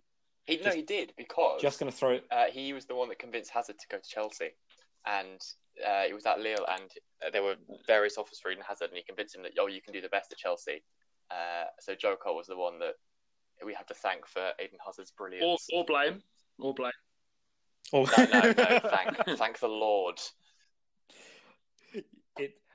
[0.46, 2.24] he no, he did because Just going to throw it.
[2.30, 4.50] uh, he was the one that convinced Hazard to go to Chelsea,
[5.06, 5.38] and
[5.86, 6.90] uh, it was at Lille, and
[7.24, 7.56] uh, there were
[7.86, 10.08] various offers for Eden Hazard, and he convinced him that oh, you can do the
[10.08, 10.82] best at Chelsea.
[11.30, 12.94] Uh, so Joe Cole was the one that
[13.64, 15.68] we have to thank for Eden Hazard's Or, brilliance.
[15.74, 16.22] or blame,
[16.58, 16.92] or blame.
[17.92, 18.78] Oh, No, no, no.
[18.90, 20.18] Thank, thank the Lord.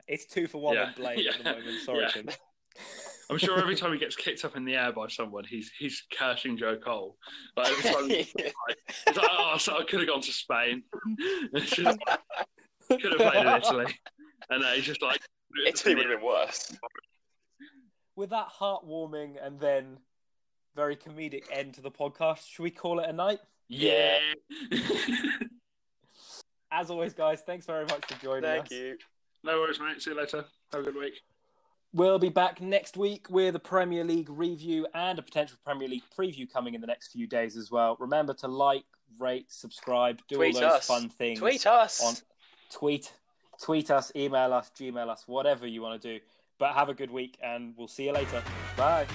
[0.08, 1.82] It, it's two for one Yeah, on Blade at the moment.
[1.84, 2.08] Sorry, yeah.
[2.10, 2.30] Tim.
[3.30, 6.04] I'm sure every time he gets kicked up in the air by someone, he's he's
[6.18, 7.18] cursing Joe Cole.
[7.56, 8.78] Like, every time he's like,
[9.08, 10.84] he's like, oh, so I could have gone to Spain.
[11.54, 11.98] It's just
[12.90, 13.86] could have played in Italy.
[14.50, 15.22] And uh, he's just like,
[15.66, 16.76] Italy would have been worse.
[18.16, 20.00] With that heartwarming and then
[20.76, 23.40] very comedic end to the podcast, should we call it a night?
[23.70, 24.20] yeah.
[26.72, 28.72] As always, guys, thanks very much for joining Thank us.
[28.72, 28.98] you.
[29.44, 30.02] No worries, mate.
[30.02, 30.46] See you later.
[30.72, 31.22] Have a good week.
[31.94, 36.04] We'll be back next week with a Premier League review and a potential Premier League
[36.18, 37.96] preview coming in the next few days as well.
[38.00, 38.84] Remember to like,
[39.20, 40.88] rate, subscribe, do Tweet all those us.
[40.88, 41.38] fun things.
[41.38, 42.02] Tweet us.
[42.04, 42.16] on
[42.72, 43.14] tweet,
[43.62, 46.24] tweet us, email us, Gmail us, whatever you want to do.
[46.58, 48.42] But have a good week, and we'll see you later.
[48.76, 49.06] Bye.